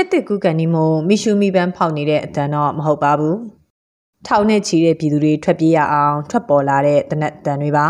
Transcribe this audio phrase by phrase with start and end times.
[0.00, 3.36] နှစ်တစ်ကူကန်နီမိုမီရှူမီပန်းဖောက်နေတဲ့အတန်တော့မဟုတ်ပါဘူး။
[4.26, 7.86] ထောင်နဲ့ချီတဲ့ပြည်သူတွေထွက်ပြေးရအောင်ထွက်ပေါ်လာတဲ့တနက်တန်တွေပါ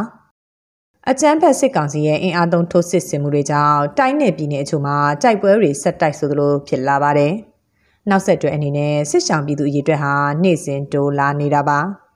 [1.11, 7.33] ။အကြမ်းဖက်စစ်ကောင်စီရဲ့အင်အားသုံးထိုးစစ်ဆင်မှုတွေကြောင့်တိုင်းနယ်ပြည်နယ်အချို့မှာတိုက်ပွဲတွေဆက်တိုက်ဆိုသလိုဖြစ်လာပါတယ်။
[8.11, 11.81] နောက်ဆက်တွဲအနေနဲ့စစ်ဆောင်ပြည်သူအရေးအတွက်ဟာနေ့စဉ်တိုးလာနေတာပါ။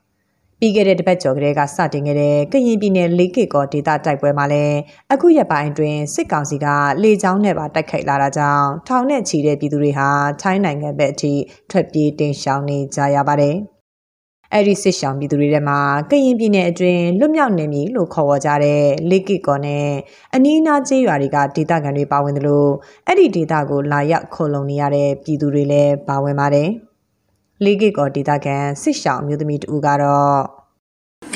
[0.60, 4.78] ပြီးခဲ့တဲ့တပတ်ကျော်ကလေးကစတင်ခဲ့တဲ့ကရင်ပြည်နယ်လေးကီကောဒေသတိုက်ပွဲမှာလည်း
[5.12, 6.66] အခုရက်ပိုင်းအတွင်းစစ်ကောင်စီက
[7.02, 10.08] လေကြောင်းနဲ့ပါတိုက်ခိုက်လာတာကြောင့်ထောင်နဲ့ချီတဲ့ပြည်သူတွေဟာ
[10.42, 11.32] ထိုင်းနိုင်ငံဘက်အထိ
[11.70, 13.56] ထွက်ပြေးတင်ရှောင်နေကြရပါတယ်။
[14.52, 15.78] အဲ့ဒီစစ်ဆောင်ပြည်သူတွေထဲမှာ
[16.10, 19.88] ကရင်ပြည်နယ်အတွင်းလွတ်မြောက်နေပြီလို့ခေါ်ဝေါ်ကြတဲ့လေကစ်ကောနဲ့
[20.34, 22.70] အနီးအနားကျေးရွာတွေကဒေသခံတွေပါဝင်တယ်လို့
[23.06, 26.70] အဲ့ဒီဒေသကိုလာရောက်ခုံလုံနေရတဲ့ပြည်သူတွေလည်းပါဝင်ပါတယ်။
[27.62, 30.40] လေကစ်ကောဒေသခံစစ်ဆောင်မျိုးသမီးတူကတော့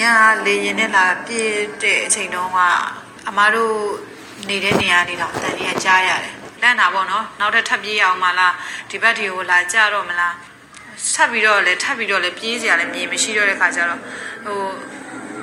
[0.01, 0.03] ည
[0.47, 2.59] လေရင်နဲ့လာပြည့်တဲ့အချိန်တုန်းက
[3.29, 3.77] အမားတို့
[4.49, 8.55] နေတဲ့နေရာနေတော့တန်ရကြားရတယ်။လန့်တာပေါ့နော်။နောက်ထပ်ထပ်ပြေးအောင်မလား
[8.91, 10.35] ဒီဘက်ဒီကိုလာကြတော့မလား။
[11.15, 14.01] ထပ်ပြီးတော့လည်းထပ်ပြီးတော့လည်းပြေးစရာလည်းမြေမရှိတော့တဲ့ခါကျတော့
[14.47, 14.61] ဟို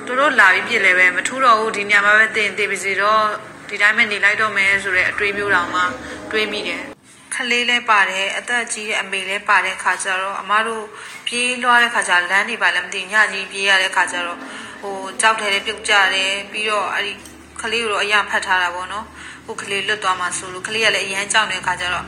[0.06, 3.22] တို့တို့လာပြီးပြစ်လည်းပဲမထူးတော့ဘူးဒီညမှာပဲတင်တင်ပါစီတော့
[3.68, 5.82] ဒီတိုင်းပဲနေလိုက်တော့မယ်ဆိုတဲ့အတွေးမျိုးတောင်မှ
[6.30, 6.95] တွေးမိတယ်
[7.34, 10.84] ခလေးလဲပါတယ်အသက်ကြီးတဲ့အမေလဲပါတဲ့ခါကျတော့အမတို့
[11.26, 14.38] ပြေးလွှားတဲ့ခါကျလမ်းနေပါလည်းမသိညကြီးပြေးရတဲ့ခါကျတော့
[14.82, 17.12] ဟိုကြောက်တယ်ပြုတ်ကြတယ်ပြီးတော့အဲ့ဒီ
[17.60, 19.06] ခလေးကိုတော့အရင်ဖတ်ထားတာပေါ့နော်
[19.46, 22.06] ဟိုခလေးလွတ်သွားမှဆိုလို့ခလေးကလည်းအရင်ကြောက်နေတဲ့ခါကျတော့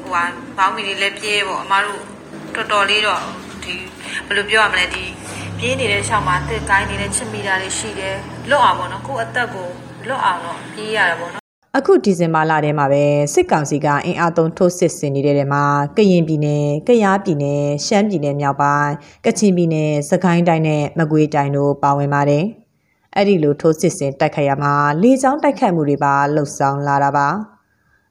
[0.00, 0.24] ဟိုဟာ
[0.58, 2.00] ဘောင်းမီလေးလည်းပြေးပေါ့အမတို့
[2.54, 3.20] တော်တော်လေးတော့
[3.64, 3.74] ဒီ
[4.26, 5.04] ဘယ်လိုပြောရမလဲဒီ
[5.58, 8.16] ပြေးနေတဲ့ရှောင်းမှာတစ်ကိုင်းနေတဲ့ချစ်မိတာတွေရှိတယ်
[8.50, 9.68] လွတ်အောင်ပေါ့နော်ကိုယ့်အသက်ကို
[10.08, 11.45] လွတ်အောင်တော့ပြေးရတာပေါ့နော်
[11.78, 13.04] အခုဒီဇင်ဘာလထဲမှာပဲ
[13.34, 15.64] စစ်ကောင်စီကအင်အားသုံးထိုးစစ်ဆင်နေတဲ့တဲမှာ
[15.96, 18.90] ကရင်ပြည်နယ်၊ကယားပြည်နယ်၊ရှမ်းပြည်နယ်မြောက်ပိုင်း၊
[19.24, 22.44] ကချင်ပြည်နယ်၊စကိုင်းတိုင်းနဲ့မကွေးတိုင်းတို့ပါဝင်ပါတယ်။
[23.14, 27.28] အဲ့ဒီလိုထိုးစစ်ဆင်တိုက်ခိုက်ရမှာလေကြောင်းတိုက်ခိုက်မှုတွေပါလှုပ်ဆောင်လာတာပါ။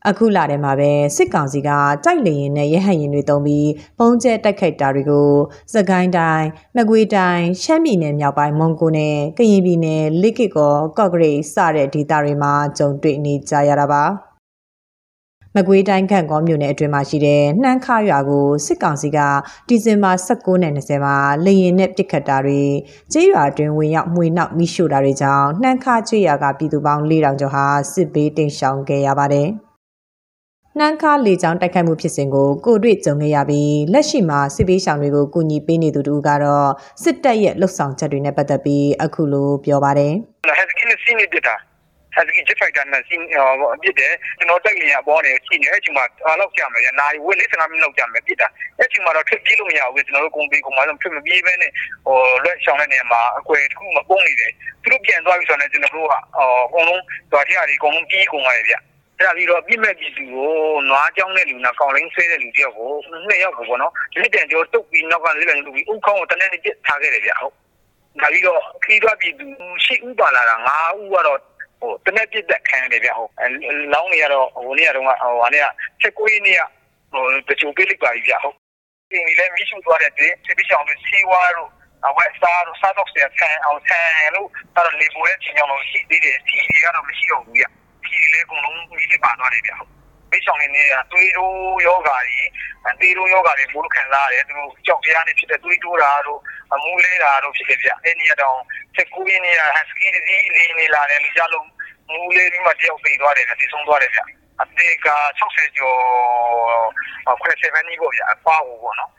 [0.09, 1.69] အခုလာတယ်မှာပဲစစ်ကောင်စီက
[2.05, 5.29] တိုက်လေရင်နဲ့ရဟတ်ရင်တွေတုံးပြီးပုံကျဲတိုက်ခိုက်တာတွေကို
[5.73, 14.03] စကိုင်းတိုင်းမကွေးတိုင်းရှမ်းပြည်နယ်မြောက်ပိုင်းမွန်ဂိုနဲ့ကရင်ပြည်နယ်လိကစ်ကောကော့ဂရိတ်စတဲ့ဒေသတွေမှာကြုံတွေ့နေကြရတာပါ
[15.55, 19.19] မကွေးတိုင်းခန့်ကောမြို့နယ်အတွင်းမှာရှိတဲ့နှမ်းခါရွာကိုစစ်ကောင်စီက
[19.67, 22.63] ဒီဇင်ဘာ16နဲ့20မှာလေရင်နဲ့ပစ်ခတ်တာတွေ
[23.11, 29.49] ကျေးရွာအတွင်းဝင်ရောက်မှွေနှောက်မိရှို့တာတွေကြောင့်နှမ်းခါကျေးရွာကပြည်သူပေါင်း4000ကျော်ဟာစစ်ဘေးတိမ်ရှောင်ခဲ့ရပါတယ်။
[30.79, 36.69] နှမ်းကားလေကြောင်းတိုက်ခိုက်မှုဖြစ်စဉ်ကိုကိုတွေ့ကြုံခဲ့ရပြီးလက်ရှိမှာစစ်ပေးဆောင်တွေကိုကူညီပေးနေသူတို့ကတော့
[37.03, 40.13] စစ်တပ်ရဲ့လှုပ်ဆောင်ချက်တွေနဲ့ပတ်သက်ပြီးအခုလိုပြောပါတယ်။
[40.47, 41.55] ဟက်စကင်းစီနီဒတာ
[42.15, 43.15] ဟက်စကင်းဂျက်ဖိုက်တာနဲ့စီ
[43.83, 48.47] ပြစ်တယ်ကျွန်တော်တက်လျင်အပေါ်နေရှိနေတဲ့အချိန်မှာအားလောက်ကြမယ်နာရီဝက်45မိနစ်လောက်ကြမယ်ပြစ်တာ
[48.79, 51.71] အဲ့ချိန်မှာတော့ထွက်ပြေးလို့မရဘူးကျွန်တော်တို့ကုန်ပြီးကုန်မှာတော့ထွက်မပြေးဘဲနဲ့
[52.05, 54.51] ဟိုလက်ဆောင်တဲ့နေရာမှာအကွယ်တစ်ခုမပုံနေတယ်
[54.83, 56.41] သူတို့ပြန်သွားပြီဆိုတော့ကျွန်တော်တို့ကအ
[56.73, 58.77] ကုန်လုံးတွားထရတွေအကုန်လုံးပြေးကုန်ရတယ်ဗျ။
[59.19, 60.51] အဲ့ဒါပြီးတော့ပြစ်မဲ့ပြည်သူကို
[60.89, 62.91] နွားကြောင်းတဲ့လူနာကောင်လင်းဆွဲတဲ့လူတယောက်ကို
[63.27, 67.53] နှစ်ယောက်ကိုပေါ့နော်လက်တံကျော်တုတ်ပြီးနောက်ကလေးလည်းလူပြီးဥခေါင်းကိုတနေ့နဲ့ပြစ်ထားခဲ့တယ်ဗျဟုတ်
[68.21, 69.45] ဒါပြီးတော့ခီးသွားပြည်သူ
[69.85, 71.39] ရှစ်ဦးပါလာတာ၅ဦးကတော့
[71.79, 73.31] ဟိုတနေ့ပြစ်သက်ခံရတယ်ဗျဟုတ်
[73.93, 75.67] လောင်းနေရတော့ဟိုနေ့ကတော့ဟိုဟာနေ့က
[76.01, 76.61] ချက်ကိုင်းနေ့က
[77.13, 78.55] ဟိုတချို့ပေးလိုက်ပါပြီဗျဟုတ်
[79.11, 81.69] ဒီလည်းမိရှုသွားတဲ့တဲ့စစ်ပြီးဆောင်လို့စီဝါတို့
[82.07, 83.09] အဝက်စားတို့စားတော့
[83.39, 87.65] ဆန်အောင်ဆန်လို့အဲ့တော့လေပွဲချင်းအောင်လို့ရှိသေးတယ်စီတွေကတော့မရှိတော့ဘူးဗျ
[88.09, 89.91] ကြီးလည်းအကုန်လုံးကြီးပါသွားတယ်ဗျဟုတ်
[90.31, 92.49] မိဆောင်နေနေတာသွေးတိုးယောဂါကြီး
[92.99, 96.39] သွေးတိုးယောဂါတွေဘိုးခံစားရတယ်သူတို့ကြောက်တရားနဲ့ဖြစ်တဲ့သွေးတိုးတာတို့
[96.73, 98.59] အမူးလဲတာတို့ဖြစ်တယ်ဗျအဲ့ဒီတော့
[98.95, 101.69] ချက်ကူးရင်းနေရဟက်စကီဒီလေးနေလာတယ်လူကြလုံး
[102.11, 104.21] မူးလေးပြီးမှတယောက်ပြေးသွားတယ်တည်ဆုံးသွားတယ်ဗျ
[104.61, 105.07] အသေးက
[105.39, 105.99] 60ကျော်
[107.41, 109.11] ခွဲ7နီးပေါ့ဗျအဖွားကိုပေါ့နော်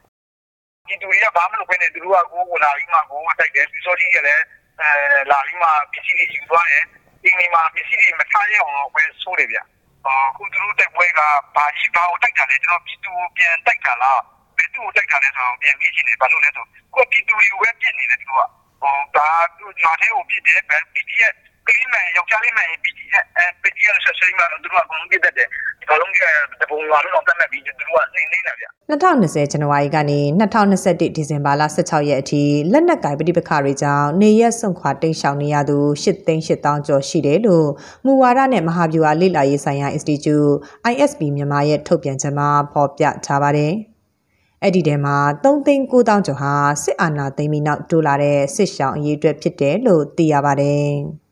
[0.89, 4.45] ဒီတူတွေကဘာမှမလုပ်ဘဲနဲ့သူတို့ကကိုယ်ကိုလာပြီးမှကိုယ်ကတိုက်တယ်ပြီးစောကြီးကလည်း
[4.81, 4.89] အဲ
[5.31, 6.85] လာပြီးမှပစ္စည်းတွေယူသွားတယ်
[7.27, 11.21] ဒီနေ့မှာပစ္စည်းတွေမထားရအောင်တော့ပဲဆိုးတယ်ဗျအခုသူတို့တက်ပွဲက
[11.57, 14.21] ဘာရှိဘာကိုတိုက်တာလဲကျွန်တော်ပြည်သူကိုပြန်တိုက်တာလား
[14.57, 16.65] ဘယ်သူကိုတိုက်တာလဲဆိုတော့ပြန်ပြီးချင်းတယ်ဘာလို့လဲဆို
[16.95, 18.31] ကိုပြည်သူတွေကိုပဲပြစ်နေတယ်သူက
[18.83, 19.29] ဟိုဒါ
[19.59, 21.35] သူဂျာသေးကိုပြစ်တယ်ဗန် PDF
[21.69, 25.45] ကလေးမယောက်ျားလေးမပီတီအဲပီတီရဆက်စိမသူတို့ကအကုန်ပြတ်တဲ့ဒီ
[26.01, 32.43] လုံးကြီးတပုံရွာလုံးတော့တတ်မဲ့ပြီးသူတို့ကနေနေတာဗျ2020ဇန်နဝါရီကနေ2021ဒီဇင်ဘာလ16ရက်အထိ
[32.73, 37.69] လက်နက်ကိုင်ပဋိပက္ခတွေကြောင့်နေရက်ဆုံးခွာတိမ်းရှောင်နေရသူ8သိန်း8000ကျော်ရှိတယ်လို့
[38.05, 40.55] မူဝါဒနဲ့မဟာဗျူဟာလေ့လာရေးဆိုင်ရာ Institute
[40.93, 43.73] ISB မြန်မာရဲ့ထုတ်ပြန်ချက်မှာဖော်ပြထားပါတယ်။
[44.63, 46.53] အဲ့ဒီထဲမှာ3သိန်း9000ကျော်ဟာ
[46.83, 50.91] စစ်အာဏာသိမ်းပြီးနောက်တိုးလာတဲ့စစ်ရှောင်အရေးအတွက်ဖြစ်တယ်လို့သိရပါတယ်။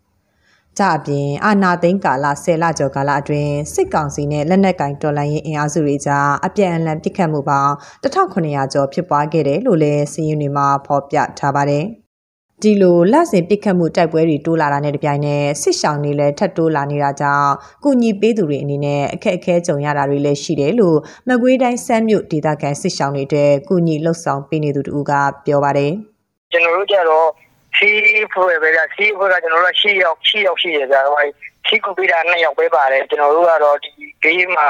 [0.79, 7.73] ကြအပြင်အာနာသိန်းကာလ10လကျော်ကာလအတွင်းစစ်ကောင်စီနဲ့လက်နက်ကင်တော်လှန်ရေးအင်အားစုတွေကြားအပြန်အလှန်ပစ်ခတ်မှုပေါင်း
[8.03, 11.85] 1900ကျော်ဖြစ်ပွားခဲ့တယ်လို့လည်းစီးရင်တွေမှာဖော်ပြထားပါတယ်။
[12.63, 17.53] ဒီလိုလက်စင်ပစ်ခတ်မှုတိုက်ပွဲတွေတိုးလာတာနဲ့တပြိုင်နက်စစ်ရှောင်းတွေလည်းထပ်တိုးလာနေတာကြောင့်
[17.85, 20.99] ကုညီပေးသူတွေအနေနဲ့အခက်အခဲကြုံရတာတွေလည်းရှိတယ်လို့
[21.29, 25.13] မကွေးတိုင်းစမ်းမြို့ဒေသခံစစ်ရှောင်းတွေအတွက်ကုညီလှုပ်ဆောင်ပေးနေသူတူက
[25.47, 25.93] ပြောပါတယ်။
[26.53, 27.27] ကျွန်တော်တို့ကြတော့
[27.77, 31.21] စီးဖွဲ့ပဲဗျစီးဖွဲ့ကကျွန်တော်တို့က6ရောက်6ရောက်ရှိရကြတော့
[31.67, 33.91] စီးကူပေးတာ2ယောက်ပဲပါတယ်ကျွန်တော်တို့ကတော့ဒီ
[34.23, 34.69] ဂေးမှာ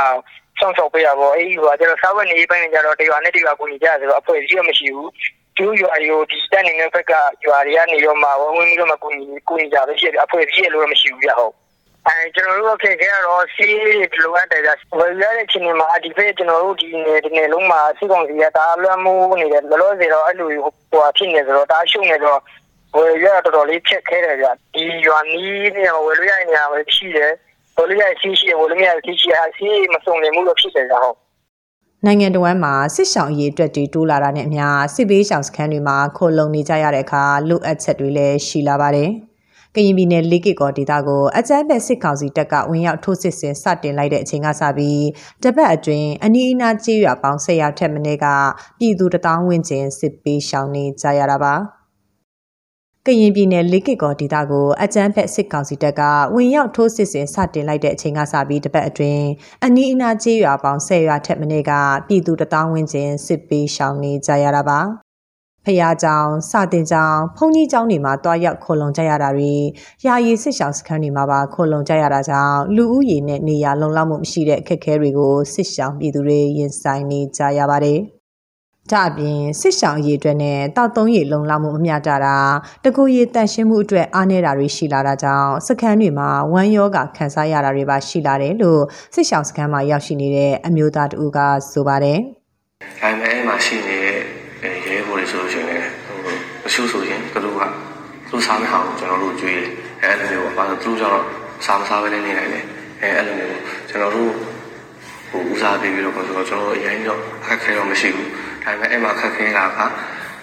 [0.58, 5.10] စောင့်ရှောက်ပေးတာပေါ့အဲ့ဒီကကျွန်တော်စားဝတ်နေပိုင်းကြတော့တရွာနဲ့တရွာကိုညီကြဆိုတော့အဖွဲ့ကြီးမရှိဘူး
[5.56, 7.12] ကျူးရွာရိုဒီတက်နေတဲ့ဘက်က
[7.46, 11.54] ရွာတွေကနေတော့မှဝဝင်းပြီးတော့မှကိုညီကိုညီကြပဲရှိတယ်အဖွဲ့ကြီးလို့မရှိဘူးပြဟုတ်
[12.06, 13.76] အဲကျွန်တော်တို့ခေခေကတော့စီး
[14.22, 20.48] လိုအပ်တယ်ဗျဝယ်ရတဲ့ချိန်မှာဒီဖေးကျွန်တော်တို့ဒီနေဒီနေလုံးမှာစီကောင်စီကဒါလွှမ်းမိုးနေတယ်လောလောဆယ်တော့အဲ့လို
[20.90, 22.40] ဟိုဖြစ်နေဆိုတော့ဒါရှုံနေတော့
[22.96, 27.32] ဝယ်ရတော်တော်လေးချက်ခဲတယ်ဗျဒီရွာနီးနေဝယ်လို့ရတဲ့နေရာပဲရှိတယ်
[27.76, 31.14] ဝယ်လို့ရရှိရှိဝယ်လို့မရရှိရှိအစီမစုံနေမှုလို့ဖြစ်တယ်ကြောင့်
[32.06, 39.10] နိုင်ငံတော်ဝန်မှာစစ်ဆောင်အရေးအတွက်တွေတိုးလာတာနဲ့အမျှစစ်ဘေးရှောင်စခန်းတွေမှာခိုလုံနေကြရတဲ့အခါလိုအပ်ချက်တွေလည်းရှိလာပါတယ်။
[39.74, 45.04] ကရင်ပြည်နယ်လေးကီကောဒေတာကိုအကြမ်းဖက်စစ်ကောင်စီတပ်ကဝင်ရောက်ထိုးစစ်ဆင်စတင်လိုက်တဲ့အချိန်ကစပြီး
[45.42, 48.26] တပတ်အတွင်းအနီးအနားကျေးရွာပေါင်း10ရာထက်မနည်းက
[48.78, 51.54] ပြည်သူတထောင်ဝန်းကျင်စစ်ပေးရှောင်နေကြရတာပါ။
[53.08, 56.02] ကရင်ပြည်နယ်လေးကစ်ကောဒေတာကိုအကြမ်းဖက်စစ်ကောင်စီတပ်က
[56.34, 59.26] ဝင်ရောက်ထိုးစစ်ဆင်စတင်လိုက်တဲ့အချိန်ကစပြီးတပတ်အတွင်း
[59.64, 61.72] အနီးအနားကျေးရွာပေါင်း10ရွာထက်မနည်းက
[62.08, 64.80] ပြည်သူတထောင်ဝန်းကျင်စစ်ပေးရှောင်နေကြရတာပါ
[65.64, 69.52] ဖះကြောင်စတင်ကြောင်ဘုံကြီးကျောင်းတွေမှာတွားရောက်ခိုလုံကြရတာတွေ
[70.06, 78.00] ယာယီစစ်ရှောင်စခန်းတွေမှာပါခိုလုံကြရတာကြောင့်လူဦးရေနဲ့နေရာလုံလောက်မှုမရှိတဲ့အခက်အခဲတွေကိုစစ်ရှောင်ပြည်သူတွေရင်ဆိုင်နေကြရပါတယ်။
[78.90, 82.36] ကြအပြင်စစ်ဆောင်ရည်အတွက်နဲ့တောက်သုံးရည်လုံလောက်မှုမမျှတတာ
[82.84, 88.82] တကူရည်တန့်ရှင်းမှုအတွက်အားနည်းတာတွေရှိလာတာကြောင့်စခန်းတွေမှာဝမ်းယောဂခံစားရတာတွေပါရှိလာတယ်လို့
[89.14, 91.38] စစ်ဆောင်စခန်းမှာရောက်ရှိနေတဲ့အမျိုးသားတူက
[91.72, 92.18] ဆိုပါတယ်။
[93.00, 96.18] ဒါပေမဲ့အဲ့မှာရှိနေတဲ့ရဲဘော်တွေဆိုလို့ရှိရင်လည်းဟို
[96.66, 97.62] အရှုဆိုရင်သူတို့က
[98.30, 99.68] သူစားမဲ့ဟာကိုကျွန်တော်တို့ကြွေးတယ်။
[100.02, 101.24] အဲ့လိုမျိုးပေါ့။ဘာလို့သူတို့ကျတော့
[101.66, 102.64] စားမစားပဲနေနေနိုင်တယ်။
[103.02, 104.30] အဲအဲ့လိုမျိုးကျွန်တော်တို့
[105.28, 108.28] ဟိုဦးစားပေးပြီးတော့ဆိုတော့ကျွန်တော်တို့အရင်တော့အခက်ခဲတော့မရှိဘူး။
[108.64, 109.78] ဒါပေမဲ့အဲ့မှာအခက်ခဲတာက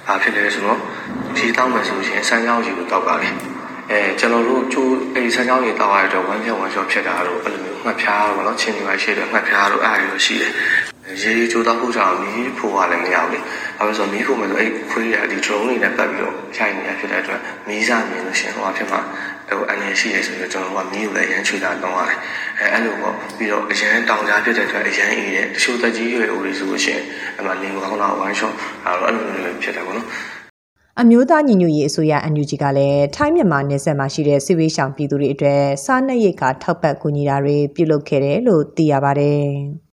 [0.08, 0.80] ဘာဖြစ်လဲဆိုတော့
[1.38, 3.30] ဒီတောင်းမယ်ဆိုရင်စမ်းကြောင်းကြီးကိုတောက်ပါလေ။
[3.92, 10.52] အဲကျွန်တော်တို့ကျိုးအဲ့ဒီစမ်းကြောင်းကြီးတောက်ရတဲ့ဝမ်းပြောင်းဝမ်းလျှော့ဖြစ်တာတော့အဲ့လိုမျိုးမှတ်ဖြားတော့ဗောနော်ချင်းနေပါရှိတယ်မှတ်ဖြားတော့အဲ့လိုရှိတယ်။
[11.22, 13.40] ရေကြိုးတော့ဖို့ကြောင့်မီးဖို့ကလည်းမရဘူးလေ။
[13.78, 19.00] ဘာလို့ဆိုမီးဖို့မယ်ဆိုအဲ့ခွေးရဒီ drone တွေနဲ့ပတ်ပြီးတော့ရိုက်နေတာဖြစ်တဲ့အတွက်မီးစားမြင်လို့ရှိရင်ဟိုအဖြစ်မှာ
[19.60, 22.18] ဟိုအနေရှိရဆိုတော့ကျွန်တော်ကမီးကိုလည်းအရင်ချွေတာတောင်းရတယ်။
[22.60, 27.04] အဲအဲ့လိုပေါ့ပြီးတော့အရင်တောင်ကြားဖြစ်တဲ့အတွက်အရင်အေးတဲ့တချို့တက်ကြီးရွယ်ဦးတွေဆိုလို့ရှိရင်
[27.36, 28.54] အဲ့မှာလင်းကောင်းတော့ဝမ်းရှော့
[28.86, 30.08] အဲ့လိုအဲ့လိုမျိုးဖြစ်တယ်ပေါ့နော်။
[31.00, 39.48] အမျိုးသားညီညွတ်ရေးအစိုးရ NUG ကလည်းထိုင်းမြန်မာနယ်စပ်မှာရှိတဲ့စစ်ဝေးရှောင်ပြည်သူတွေအတွက်စားနပ်ရိက္ခာထောက်ပံ့ကူညီတာတွေပြုလုပ်ခဲ့တယ်လို့သိရပါတယ်။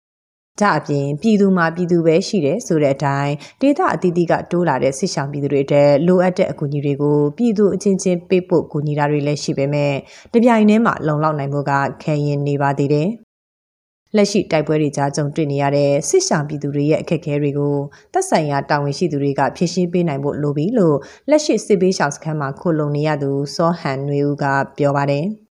[0.61, 9.93] ဒါအပြင်ပြည်သူမှာပြည်သူပဲရှိတယ်ဆိုတဲ့အတိုင်းဒေသအသီးသီးကတိုးလာတဲ့စစ်ဆောင်ပြည်သူတွေအတွက်လိုအပ်တဲ့အကူအညီတွေကိုပြည်သူအချင်းချင်းပေးပို့ကူညီတာတွေလည်းရှိပေမဲ့
[10.33, 11.73] တပြိုင်တည်းမှာလုံလောက်နိုင်မှုက
[12.03, 13.09] ခဲရင်နေပါသေးတယ်။
[14.17, 17.77] လက်ရှိတိုက်ပွဲတွေကြားကြုံတွေ့နေရတဲ့စစ်ဆောင်ပြည်သူတွေရဲ့အခက်အခဲတွေကို
[18.13, 20.97] သက်ဆိုင်ရာတာဝန်ရှိသူတွေကဖြေရှင်းပေးနိုင်ဖို့လိုပြီလို့
[21.31, 24.45] လက်ရှိစစ်ဘေးရှောင်စခန်းမှာခိုလုံနေရသူစောဟန်နွေဦးက
[24.79, 25.46] ပြောပါတယ်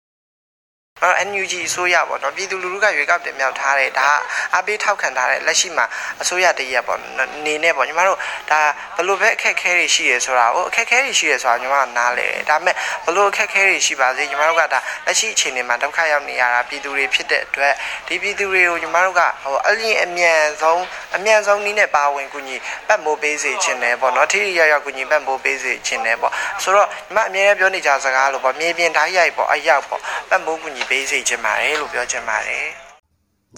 [1.03, 4.07] အဲ NUG အစိုးရပေါ့နော်ပြည်သူလူထုကရွေးကောက်တင်မြှောက်ထားတယ်ဒါ
[4.55, 5.85] အပေးထောက်ခံထားတဲ့လက်ရှိမှာ
[6.21, 6.99] အစိုးရတရက်ပေါ့
[7.45, 8.17] နေနဲ့ပေါ့ညီမတို့
[8.49, 8.59] ဒါ
[8.95, 17.73] ဘယ်လိုပဲအခက်အခဲတွေရှိရဲဆိုတာဟိုအခက်အခဲတွေရှိရဲဆိုတာညီမကနားလဲတယ်ဒါပေမဲ့ဘယ်လိုအခက်အခဲတွေရှိပါစေညီမတို့ကဒါလက်ရှိအခြေအနေမှာဒုက္ခရောက်နေရတာပြည်သူတွေဖြစ်တဲ့အတွက်
[18.07, 20.83] ဒီပြည်သူတွေကိုညီမတို့ကဟိုအလင်းအမြန်ဆုံး
[21.15, 22.55] အမြန်ဆုံးနည်းနဲ့ပါဝင်ကူညီ
[22.87, 26.31] ပတ်မိုးပေးစေခြင်းနဲ့ပေါ့နော်ထိထိရောက်ရောက်ကူညီပတ်မိုးပေးစေခြင်းနဲ့ပေါ့
[26.63, 32.65] ဆိုတော့ညီမအမြဲတမ်းပြောနေကြစကားလို့ပေါ့မြေပြင်ဓာတ်ရိုက်ပေါ့အရောက်ပေါ့ပတ်မိုးကူညီပေးစေခြင်းပါတယ်လို့ပြောချင်ပါတယ်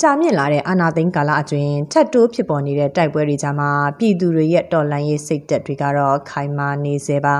[0.01, 7.35] ကြာမြင့်လာတဲ့အာနာသိန်းကာလအတွင်းထပ်တိုးဖြစ်ပေါ်နေတဲ့တိုက်ပွဲတွေကြားမှာပြည်သူတွေရဲ့တော်လှန်ရေးစိတ်သက်တွေကတော့ခိုင်မာနေစေပါ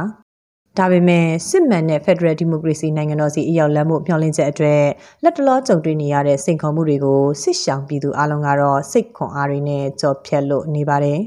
[0.77, 4.83] ဒါပေမဲ့စစ်မှန်တဲ့ Federal Democracy နိုင်ငံတော်စီအရောက်လမ်းမှုမျှော်လင့်ချက်အတွက်
[5.23, 11.19] လက်တလောကြုံတွေ့နေရတဲ့စိန်ခေါ်မှုတွေကိုစစ်ရှောင်ပြည်သူအလုံးကတော့စိတ်ခွန်အားတွေနဲ့ကြော်ဖြတ်လို့နေပါတယ်